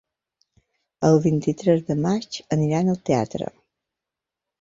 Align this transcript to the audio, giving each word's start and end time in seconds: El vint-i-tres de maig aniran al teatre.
El 1.09 1.19
vint-i-tres 1.25 1.83
de 1.89 1.97
maig 2.05 2.39
aniran 2.57 2.89
al 2.95 2.99
teatre. 3.11 3.51